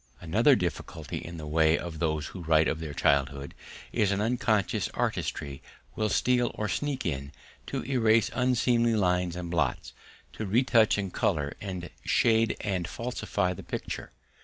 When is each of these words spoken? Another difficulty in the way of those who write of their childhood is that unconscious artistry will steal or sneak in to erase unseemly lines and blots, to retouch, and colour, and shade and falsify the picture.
Another 0.19 0.55
difficulty 0.55 1.17
in 1.17 1.37
the 1.37 1.45
way 1.45 1.77
of 1.77 1.99
those 1.99 2.25
who 2.25 2.41
write 2.41 2.67
of 2.67 2.79
their 2.79 2.91
childhood 2.95 3.53
is 3.91 4.09
that 4.09 4.19
unconscious 4.19 4.89
artistry 4.95 5.61
will 5.95 6.09
steal 6.09 6.49
or 6.55 6.67
sneak 6.67 7.05
in 7.05 7.31
to 7.67 7.85
erase 7.85 8.31
unseemly 8.33 8.95
lines 8.95 9.35
and 9.35 9.51
blots, 9.51 9.93
to 10.33 10.47
retouch, 10.47 10.97
and 10.97 11.13
colour, 11.13 11.53
and 11.61 11.91
shade 12.03 12.57
and 12.61 12.87
falsify 12.87 13.53
the 13.53 13.61
picture. 13.61 14.11